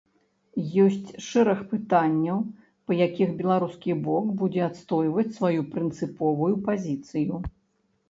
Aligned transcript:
Ёсць 0.83 1.11
шэраг 1.25 1.59
пытанняў, 1.73 2.39
па 2.87 2.91
якіх 3.05 3.29
беларускі 3.43 3.99
бок 4.09 4.35
будзе 4.43 4.61
адстойваць 4.71 5.31
сваю 5.39 5.61
прынцыповую 5.79 6.53
пазіцыю. 6.69 7.35